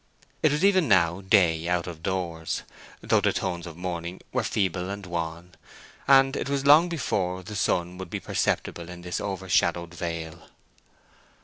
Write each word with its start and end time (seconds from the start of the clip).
It 0.41 0.51
was 0.51 0.65
even 0.65 0.87
now 0.87 1.21
day 1.21 1.67
out 1.67 1.85
of 1.85 2.01
doors, 2.01 2.63
though 3.01 3.21
the 3.21 3.31
tones 3.31 3.67
of 3.67 3.77
morning 3.77 4.19
were 4.33 4.41
feeble 4.41 4.89
and 4.89 5.05
wan, 5.05 5.51
and 6.07 6.35
it 6.35 6.49
was 6.49 6.65
long 6.65 6.89
before 6.89 7.43
the 7.43 7.55
sun 7.55 7.99
would 7.99 8.09
be 8.09 8.19
perceptible 8.19 8.89
in 8.89 9.01
this 9.03 9.21
overshadowed 9.21 9.93
vale. 9.93 10.49